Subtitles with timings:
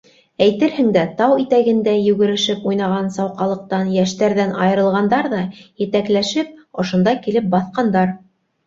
[0.43, 5.45] Әйтерһең дә тау итәгендә йүгерешеп уйнаған сауҡалыҡтан- йәштәрҙән- айырылғандар ҙа,
[5.87, 8.17] етәкләшеп ошонда килеп баҫҡандар.